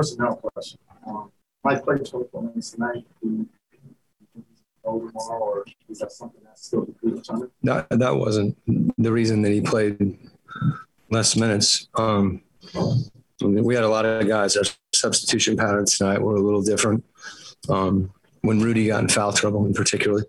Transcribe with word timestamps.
personnel 0.00 0.36
question. 0.36 0.78
Um, 1.06 1.30
Mike 1.62 1.84
played 1.84 2.06
24 2.06 2.42
minutes 2.42 2.70
tonight. 2.70 3.04
Do 3.22 3.46
or 4.82 5.64
is 5.90 5.98
that 5.98 6.10
something 6.10 6.40
that's 6.42 6.64
still 6.64 6.86
determined? 7.04 7.50
That 7.62 7.86
that 7.90 8.16
wasn't 8.16 8.56
the 8.96 9.12
reason 9.12 9.42
that 9.42 9.52
he 9.52 9.60
played 9.60 10.18
less 11.10 11.36
minutes. 11.36 11.88
Um, 11.96 12.40
we 13.42 13.74
had 13.74 13.84
a 13.84 13.88
lot 13.88 14.06
of 14.06 14.26
guys. 14.26 14.56
Our 14.56 14.64
substitution 14.94 15.56
patterns 15.56 15.98
tonight 15.98 16.22
were 16.22 16.36
a 16.36 16.40
little 16.40 16.62
different. 16.62 17.04
Um, 17.68 18.10
when 18.40 18.60
Rudy 18.60 18.86
got 18.86 19.02
in 19.02 19.08
foul 19.08 19.34
trouble, 19.34 19.66
in 19.66 19.74
particular, 19.74 20.24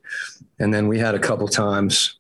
and 0.59 0.73
then 0.73 0.89
we 0.89 0.99
had 0.99 1.15
a 1.15 1.19
couple 1.19 1.47
times 1.47 2.19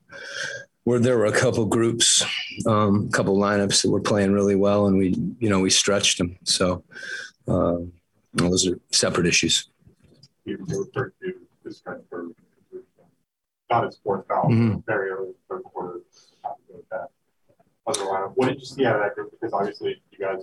where 0.85 0.99
there 0.99 1.17
were 1.17 1.25
a 1.25 1.31
couple 1.31 1.65
groups, 1.65 2.23
um, 2.65 3.09
a 3.09 3.11
couple 3.11 3.37
lineups 3.37 3.81
that 3.81 3.91
were 3.91 3.99
playing 3.99 4.31
really 4.31 4.55
well, 4.55 4.87
and 4.87 4.97
we, 4.97 5.09
you 5.39 5.49
know, 5.49 5.59
we 5.59 5.69
stretched 5.69 6.17
them. 6.17 6.37
So 6.43 6.83
uh, 7.47 7.77
those 8.33 8.67
are 8.67 8.79
separate 8.91 9.27
issues. 9.27 9.69
You 10.45 10.57
referred 10.59 11.13
to 11.21 11.33
this 11.63 11.81
kind 11.81 12.01
of 12.11 12.31
got 13.69 13.85
his 13.85 13.97
fourth 14.03 14.27
foul 14.27 14.49
mm-hmm. 14.49 14.79
very 14.85 15.09
early 15.09 15.31
third 15.49 15.63
quarter. 15.63 16.01
That 16.89 17.07
other 17.87 18.01
lineup. 18.01 18.33
What 18.35 18.49
did 18.49 18.59
you 18.59 18.65
see 18.65 18.85
out 18.85 18.95
of 18.95 19.01
that 19.01 19.15
group? 19.15 19.31
Because 19.31 19.53
obviously 19.53 20.01
you 20.11 20.19
guys 20.19 20.39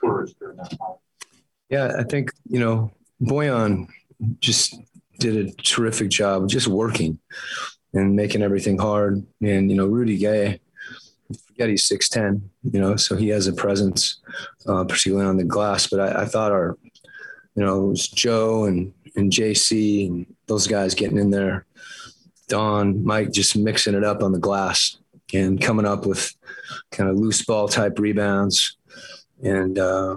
flourished 0.00 0.38
during 0.38 0.56
that 0.56 0.70
time. 0.70 0.96
Yeah, 1.68 1.92
I 1.98 2.04
think 2.04 2.30
you 2.48 2.60
know 2.60 2.92
Bojan 3.22 3.88
just 4.40 4.76
did 5.18 5.48
a 5.48 5.52
terrific 5.62 6.10
job 6.10 6.48
just 6.48 6.66
working 6.66 7.18
and 7.94 8.16
making 8.16 8.42
everything 8.42 8.78
hard. 8.78 9.24
And, 9.40 9.70
you 9.70 9.76
know, 9.76 9.86
Rudy 9.86 10.16
Gay, 10.16 10.60
forget 11.34 11.68
he's 11.68 11.88
6'10, 11.88 12.40
you 12.70 12.80
know, 12.80 12.96
so 12.96 13.16
he 13.16 13.28
has 13.28 13.46
a 13.46 13.52
presence, 13.52 14.20
uh, 14.66 14.84
particularly 14.84 15.26
on 15.26 15.36
the 15.36 15.44
glass. 15.44 15.86
But 15.86 16.00
I, 16.00 16.22
I, 16.22 16.24
thought 16.26 16.52
our, 16.52 16.78
you 17.54 17.64
know, 17.64 17.84
it 17.84 17.88
was 17.88 18.08
Joe 18.08 18.64
and, 18.64 18.92
and 19.16 19.32
JC 19.32 20.08
and 20.08 20.26
those 20.46 20.66
guys 20.66 20.94
getting 20.94 21.18
in 21.18 21.30
there, 21.30 21.66
Don, 22.48 23.04
Mike 23.04 23.32
just 23.32 23.56
mixing 23.56 23.94
it 23.94 24.04
up 24.04 24.22
on 24.22 24.32
the 24.32 24.38
glass 24.38 24.98
and 25.32 25.60
coming 25.60 25.86
up 25.86 26.06
with 26.06 26.34
kind 26.90 27.08
of 27.08 27.16
loose 27.16 27.44
ball 27.44 27.68
type 27.68 27.98
rebounds. 27.98 28.76
And 29.42 29.78
uh, 29.78 30.16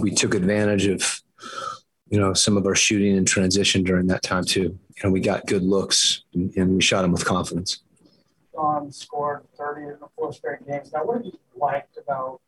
we 0.00 0.10
took 0.10 0.34
advantage 0.34 0.86
of, 0.86 1.20
you 2.08 2.18
know, 2.18 2.34
some 2.34 2.56
of 2.56 2.66
our 2.66 2.74
shooting 2.74 3.16
and 3.16 3.26
transition 3.26 3.82
during 3.82 4.06
that 4.08 4.22
time 4.22 4.44
too 4.44 4.78
you 4.96 5.02
know, 5.08 5.12
we 5.12 5.20
got 5.20 5.46
good 5.46 5.62
looks 5.62 6.22
and, 6.34 6.54
and 6.56 6.74
we 6.74 6.82
shot 6.82 7.02
them 7.02 7.12
with 7.12 7.24
confidence. 7.24 7.82
Don 8.54 8.92
scored 8.92 9.42
30 9.58 9.82
in 9.82 9.88
the 10.00 10.06
four 10.16 10.32
straight 10.32 10.66
games. 10.66 10.92
Now, 10.92 11.04
what 11.04 11.16
have 11.16 11.26
you 11.26 11.38
liked 11.56 11.96
about 11.96 12.40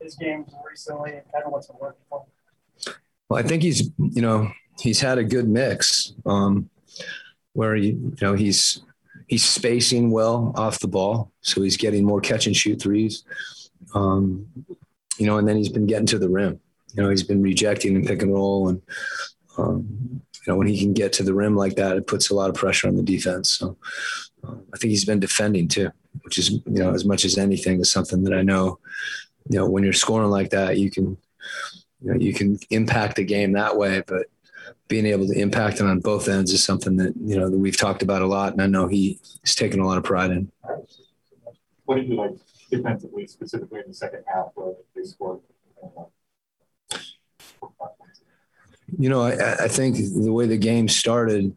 his 0.00 0.16
games 0.16 0.52
recently 0.68 1.12
and 1.12 1.22
kind 1.32 1.44
of 1.46 1.52
what's 1.52 1.68
been 1.68 1.76
working 1.80 2.02
for 2.08 2.20
him? 2.20 2.94
Well, 3.28 3.38
I 3.38 3.42
think 3.42 3.62
he's, 3.62 3.90
you 3.98 4.22
know, 4.22 4.50
he's 4.80 5.00
had 5.00 5.18
a 5.18 5.24
good 5.24 5.48
mix 5.48 6.12
um, 6.26 6.68
where, 7.52 7.74
he, 7.74 7.88
you 7.88 8.16
know, 8.20 8.34
he's, 8.34 8.82
he's 9.26 9.44
spacing 9.44 10.10
well 10.10 10.52
off 10.56 10.80
the 10.80 10.88
ball. 10.88 11.32
So 11.40 11.62
he's 11.62 11.76
getting 11.76 12.04
more 12.04 12.20
catch 12.20 12.46
and 12.46 12.56
shoot 12.56 12.82
threes. 12.82 13.24
Um, 13.94 14.46
you 15.18 15.26
know, 15.26 15.38
and 15.38 15.46
then 15.46 15.56
he's 15.56 15.68
been 15.68 15.86
getting 15.86 16.06
to 16.06 16.18
the 16.18 16.28
rim. 16.28 16.60
You 16.94 17.02
know, 17.02 17.10
he's 17.10 17.22
been 17.22 17.42
rejecting 17.42 17.96
and 17.96 18.06
pick 18.06 18.22
and 18.22 18.32
roll 18.32 18.68
and, 18.68 18.82
um, 19.56 19.93
you 20.46 20.52
know, 20.52 20.56
when 20.56 20.66
he 20.66 20.78
can 20.78 20.92
get 20.92 21.12
to 21.14 21.22
the 21.22 21.34
rim 21.34 21.56
like 21.56 21.76
that, 21.76 21.96
it 21.96 22.06
puts 22.06 22.30
a 22.30 22.34
lot 22.34 22.50
of 22.50 22.56
pressure 22.56 22.88
on 22.88 22.96
the 22.96 23.02
defense. 23.02 23.50
So 23.50 23.76
um, 24.44 24.62
I 24.74 24.78
think 24.78 24.90
he's 24.90 25.04
been 25.04 25.20
defending 25.20 25.68
too, 25.68 25.90
which 26.22 26.38
is, 26.38 26.50
you 26.50 26.62
know, 26.66 26.92
as 26.92 27.04
much 27.04 27.24
as 27.24 27.38
anything 27.38 27.80
is 27.80 27.90
something 27.90 28.24
that 28.24 28.34
I 28.34 28.42
know, 28.42 28.78
you 29.48 29.58
know, 29.58 29.68
when 29.68 29.84
you're 29.84 29.92
scoring 29.92 30.30
like 30.30 30.50
that, 30.50 30.78
you 30.78 30.90
can, 30.90 31.16
you 32.02 32.12
know, 32.12 32.18
you 32.18 32.34
can 32.34 32.58
impact 32.70 33.16
the 33.16 33.24
game 33.24 33.52
that 33.52 33.76
way, 33.76 34.02
but 34.06 34.26
being 34.88 35.06
able 35.06 35.26
to 35.26 35.38
impact 35.38 35.80
it 35.80 35.86
on 35.86 36.00
both 36.00 36.28
ends 36.28 36.52
is 36.52 36.62
something 36.62 36.96
that, 36.96 37.14
you 37.16 37.38
know, 37.38 37.48
that 37.48 37.58
we've 37.58 37.76
talked 37.76 38.02
about 38.02 38.22
a 38.22 38.26
lot. 38.26 38.52
And 38.52 38.60
I 38.60 38.66
know 38.66 38.86
he, 38.86 39.18
he's 39.42 39.54
taken 39.54 39.80
a 39.80 39.86
lot 39.86 39.98
of 39.98 40.04
pride 40.04 40.30
in. 40.30 40.50
What 41.84 41.96
did 41.96 42.08
you 42.08 42.16
like 42.16 42.32
defensively, 42.70 43.26
specifically 43.26 43.80
in 43.80 43.88
the 43.88 43.94
second 43.94 44.24
half 44.32 44.48
where 44.54 44.74
they 44.94 45.04
scored? 45.04 45.40
You 48.98 49.08
know, 49.08 49.22
I, 49.22 49.64
I 49.64 49.68
think 49.68 49.96
the 49.96 50.32
way 50.32 50.46
the 50.46 50.56
game 50.56 50.88
started, 50.88 51.56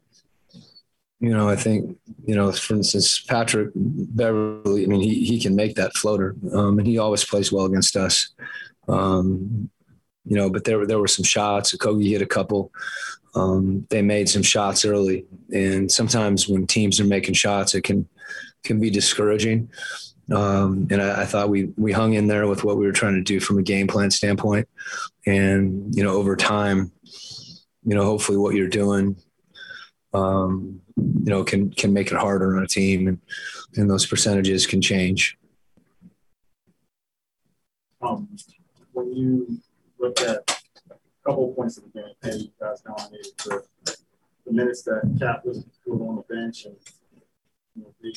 you 1.19 1.29
know, 1.29 1.49
I 1.49 1.55
think, 1.55 1.97
you 2.25 2.35
know, 2.35 2.51
for 2.51 2.75
instance, 2.75 3.19
Patrick 3.19 3.71
Beverley, 3.75 4.83
I 4.83 4.87
mean, 4.87 5.01
he, 5.01 5.25
he 5.25 5.39
can 5.39 5.55
make 5.55 5.75
that 5.75 5.95
floater 5.95 6.35
um, 6.53 6.77
and 6.77 6.87
he 6.87 6.97
always 6.97 7.23
plays 7.23 7.51
well 7.51 7.65
against 7.65 7.95
us. 7.95 8.29
Um, 8.87 9.69
you 10.25 10.35
know, 10.35 10.49
but 10.49 10.63
there 10.63 10.77
were, 10.77 10.85
there 10.85 10.99
were 10.99 11.07
some 11.07 11.25
shots. 11.25 11.75
Kogi 11.75 12.09
hit 12.09 12.21
a 12.21 12.25
couple. 12.25 12.71
Um, 13.33 13.87
they 13.89 14.01
made 14.01 14.29
some 14.29 14.43
shots 14.43 14.85
early. 14.85 15.25
And 15.53 15.91
sometimes 15.91 16.47
when 16.47 16.67
teams 16.67 16.99
are 16.99 17.05
making 17.05 17.35
shots, 17.35 17.75
it 17.75 17.83
can, 17.83 18.07
can 18.63 18.79
be 18.79 18.89
discouraging. 18.89 19.69
Um, 20.31 20.87
and 20.91 21.01
I, 21.01 21.21
I, 21.21 21.25
thought 21.25 21.49
we 21.49 21.71
we 21.77 21.93
hung 21.93 22.13
in 22.13 22.27
there 22.27 22.47
with 22.47 22.65
what 22.65 22.77
we 22.77 22.85
were 22.85 22.91
trying 22.91 23.15
to 23.15 23.21
do 23.21 23.39
from 23.39 23.59
a 23.59 23.63
game 23.63 23.87
plan 23.87 24.11
standpoint. 24.11 24.67
And 25.25 25.95
you 25.95 26.03
know, 26.03 26.11
over 26.11 26.35
time, 26.35 26.91
you 27.85 27.95
know, 27.95 28.03
hopefully 28.03 28.37
what 28.37 28.53
you're 28.53 28.67
doing, 28.67 29.15
um, 30.13 30.81
you 30.97 31.29
know, 31.29 31.45
can 31.45 31.71
can 31.71 31.93
make 31.93 32.11
it 32.11 32.17
harder 32.17 32.57
on 32.57 32.63
a 32.63 32.67
team, 32.67 33.07
and 33.07 33.21
and 33.77 33.89
those 33.89 34.05
percentages 34.05 34.67
can 34.67 34.81
change. 34.81 35.37
Um, 38.01 38.27
when 38.91 39.13
you 39.15 39.59
look 39.97 40.19
at 40.21 40.61
a 40.91 40.95
couple 41.25 41.53
points 41.53 41.77
of 41.77 41.85
the 41.85 42.01
game, 42.01 42.13
and 42.23 42.41
you 42.41 42.51
guys 42.59 42.81
dominated 42.81 43.31
the, 43.45 43.63
the 44.45 44.51
minutes 44.51 44.83
that 44.83 45.17
KAT 45.19 45.45
was 45.45 45.63
put 45.85 46.01
on 46.01 46.17
the 46.17 46.33
bench, 46.33 46.65
and 46.65 46.75
you 47.75 47.83
know, 47.83 47.93
the, 48.01 48.13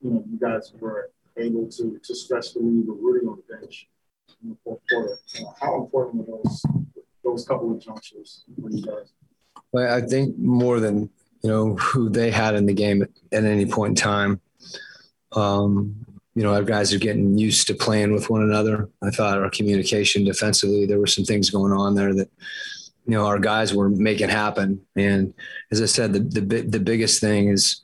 you 0.00 0.10
know, 0.10 0.24
you 0.30 0.38
guys 0.38 0.72
were 0.78 1.10
able 1.36 1.68
to 1.68 2.00
to 2.02 2.14
stretch 2.14 2.54
the 2.54 2.60
lead 2.60 2.86
with 2.86 2.98
Rudy 3.00 3.26
on 3.26 3.36
the 3.36 3.56
bench 3.56 3.88
in 4.42 4.50
the 4.50 4.56
fourth 4.64 4.80
quarter. 4.90 5.16
how 5.60 5.82
important 5.82 6.26
were 6.26 6.38
those 6.42 6.62
those 7.24 7.46
couple 7.46 7.72
of 7.72 7.80
junctures 7.80 8.44
for 8.60 8.70
you 8.70 8.82
guys? 8.82 9.12
Well, 9.72 9.94
I 9.94 10.00
think 10.06 10.38
more 10.38 10.80
than 10.80 11.10
you 11.42 11.50
know 11.50 11.74
who 11.76 12.08
they 12.08 12.30
had 12.30 12.54
in 12.54 12.66
the 12.66 12.74
game 12.74 13.02
at, 13.02 13.10
at 13.32 13.44
any 13.44 13.66
point 13.66 13.90
in 13.90 14.02
time. 14.02 14.40
Um, 15.32 16.06
you 16.34 16.44
know, 16.44 16.54
our 16.54 16.62
guys 16.62 16.94
are 16.94 16.98
getting 16.98 17.36
used 17.36 17.66
to 17.66 17.74
playing 17.74 18.12
with 18.12 18.30
one 18.30 18.42
another. 18.42 18.88
I 19.02 19.10
thought 19.10 19.38
our 19.38 19.50
communication 19.50 20.24
defensively, 20.24 20.86
there 20.86 20.98
were 20.98 21.06
some 21.06 21.24
things 21.24 21.50
going 21.50 21.72
on 21.72 21.94
there 21.94 22.14
that, 22.14 22.30
you 23.04 23.14
know, 23.14 23.26
our 23.26 23.38
guys 23.38 23.74
were 23.74 23.88
making 23.88 24.28
happen. 24.28 24.80
And 24.94 25.34
as 25.72 25.82
I 25.82 25.86
said, 25.86 26.12
the 26.12 26.20
the, 26.20 26.62
the 26.62 26.80
biggest 26.80 27.20
thing 27.20 27.48
is, 27.48 27.82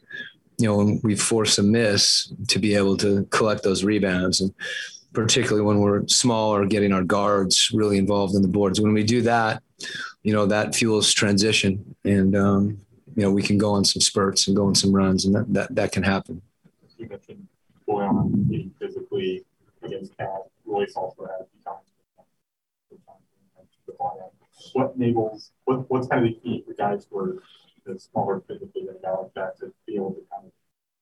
you 0.59 0.67
know, 0.67 0.77
when 0.77 1.01
we 1.03 1.15
force 1.15 1.59
a 1.59 1.63
miss 1.63 2.33
to 2.49 2.59
be 2.59 2.75
able 2.75 2.97
to 2.99 3.25
collect 3.31 3.63
those 3.63 3.85
rebounds. 3.85 4.41
And 4.41 4.55
particularly 5.13 5.63
when 5.63 5.81
we're 5.81 6.07
smaller, 6.09 6.67
getting 6.67 6.93
our 6.93 7.03
guards 7.03 7.71
really 7.73 7.99
involved 7.99 8.35
in 8.35 8.43
the 8.43 8.49
boards. 8.49 8.81
When 8.81 8.93
we 8.93 9.05
do 9.05 9.23
that, 9.23 9.63
you 10.23 10.33
know, 10.33 10.47
that 10.47 10.75
fuels 10.75 11.13
transition 11.13 11.95
and, 12.05 12.37
um, 12.37 12.81
you 13.15 13.23
know, 13.23 13.31
we 13.31 13.43
can 13.43 13.59
go 13.59 13.73
on 13.73 13.85
some 13.85 14.01
spurts 14.01 14.47
and 14.47 14.57
go 14.57 14.67
on 14.67 14.75
some 14.75 14.93
runs 14.93 15.25
and 15.25 15.35
that, 15.35 15.53
that, 15.53 15.75
that 15.75 15.93
can 15.93 16.03
happen. 16.03 16.43
You 16.99 17.09
mentioned 17.09 17.47
Bojan 17.89 18.49
being 18.49 18.73
physically 18.79 19.45
against 19.83 20.17
KAT. 20.19 20.29
Royce 20.65 20.95
also 20.97 21.23
had 21.23 21.41
a 21.41 21.47
few 21.47 21.63
times. 21.65 21.83
What 24.73 24.95
enables, 24.97 25.53
what, 25.65 25.89
what's 25.91 26.09
kind 26.09 26.27
of 26.27 26.33
the 26.33 26.41
key 26.41 26.65
for 26.67 26.75
guys 26.75 27.07
who 27.11 27.19
are 27.19 27.37
the 27.87 27.99
smaller 27.99 28.43
physically 28.47 28.87
than 28.87 28.97
like 29.03 29.35
that 29.35 29.59
to 29.61 29.73
be 29.87 29.97
able 29.97 30.13
to 30.13 30.23
kind 30.33 30.47
of 30.47 30.53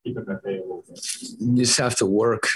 keep 0.05 0.15
them 0.15 0.29
at 0.29 0.43
bay 0.43 0.59
a 0.59 0.63
little 0.63 0.85
bit? 0.89 1.01
You 1.41 1.57
just 1.57 1.79
have 1.79 1.97
to 1.97 2.07
work 2.07 2.49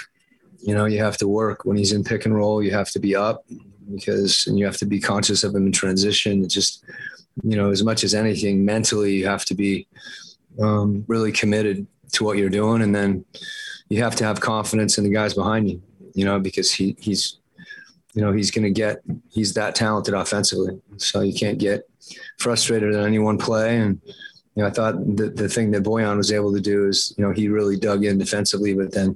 you 0.61 0.73
know, 0.73 0.85
you 0.85 1.01
have 1.03 1.17
to 1.17 1.27
work 1.27 1.65
when 1.65 1.77
he's 1.77 1.93
in 1.93 2.03
pick 2.03 2.25
and 2.25 2.35
roll. 2.35 2.61
You 2.61 2.71
have 2.71 2.89
to 2.91 2.99
be 2.99 3.15
up 3.15 3.45
because, 3.93 4.47
and 4.47 4.59
you 4.59 4.65
have 4.65 4.77
to 4.77 4.85
be 4.85 4.99
conscious 4.99 5.43
of 5.43 5.55
him 5.55 5.67
in 5.67 5.71
transition. 5.71 6.43
It's 6.43 6.53
just, 6.53 6.83
you 7.43 7.55
know, 7.55 7.71
as 7.71 7.83
much 7.83 8.03
as 8.03 8.13
anything, 8.13 8.65
mentally, 8.65 9.15
you 9.15 9.27
have 9.27 9.45
to 9.45 9.55
be 9.55 9.87
um, 10.61 11.05
really 11.07 11.31
committed 11.31 11.87
to 12.13 12.23
what 12.23 12.37
you're 12.37 12.49
doing, 12.49 12.81
and 12.81 12.93
then 12.93 13.23
you 13.89 14.03
have 14.03 14.15
to 14.17 14.25
have 14.25 14.41
confidence 14.41 14.97
in 14.97 15.03
the 15.03 15.09
guys 15.09 15.33
behind 15.33 15.69
you. 15.69 15.81
You 16.13 16.25
know, 16.25 16.39
because 16.39 16.71
he 16.71 16.97
he's, 16.99 17.38
you 18.13 18.21
know, 18.21 18.31
he's 18.31 18.51
going 18.51 18.63
to 18.63 18.71
get 18.71 19.01
he's 19.29 19.53
that 19.53 19.75
talented 19.75 20.13
offensively, 20.13 20.79
so 20.97 21.21
you 21.21 21.33
can't 21.33 21.57
get 21.57 21.87
frustrated 22.37 22.95
at 22.95 23.05
any 23.05 23.19
one 23.19 23.37
play 23.37 23.77
and. 23.77 24.01
You 24.55 24.63
know, 24.63 24.71
I 24.71 24.73
thought 24.73 25.15
the, 25.15 25.29
the 25.29 25.47
thing 25.47 25.71
that 25.71 25.83
Bojan 25.83 26.17
was 26.17 26.33
able 26.33 26.51
to 26.53 26.59
do 26.59 26.87
is, 26.87 27.13
you 27.17 27.23
know, 27.23 27.31
he 27.31 27.47
really 27.47 27.77
dug 27.77 28.03
in 28.03 28.17
defensively, 28.17 28.73
but 28.73 28.91
then 28.91 29.15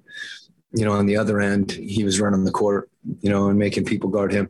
you 0.74 0.86
know, 0.86 0.92
on 0.92 1.06
the 1.06 1.16
other 1.16 1.40
end, 1.40 1.72
he 1.72 2.04
was 2.04 2.20
running 2.20 2.44
the 2.44 2.52
court, 2.52 2.90
you 3.22 3.30
know, 3.30 3.50
and 3.50 3.58
making 3.58 3.86
people 3.86 4.10
guard 4.10 4.34
him. 4.34 4.50